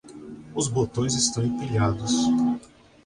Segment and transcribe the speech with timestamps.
[0.55, 2.21] Os botões estão empilhados.